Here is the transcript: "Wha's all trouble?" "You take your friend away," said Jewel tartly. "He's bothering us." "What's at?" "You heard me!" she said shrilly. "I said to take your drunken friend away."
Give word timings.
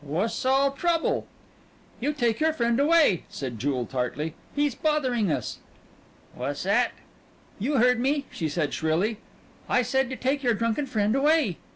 "Wha's 0.03 0.45
all 0.47 0.71
trouble?" 0.71 1.27
"You 1.99 2.11
take 2.11 2.39
your 2.39 2.53
friend 2.53 2.79
away," 2.79 3.25
said 3.29 3.59
Jewel 3.59 3.85
tartly. 3.85 4.33
"He's 4.55 4.73
bothering 4.73 5.31
us." 5.31 5.59
"What's 6.33 6.65
at?" 6.65 6.93
"You 7.59 7.77
heard 7.77 7.99
me!" 7.99 8.25
she 8.31 8.49
said 8.49 8.73
shrilly. 8.73 9.17
"I 9.69 9.83
said 9.83 10.09
to 10.09 10.15
take 10.15 10.41
your 10.41 10.55
drunken 10.55 10.87
friend 10.87 11.15
away." 11.15 11.59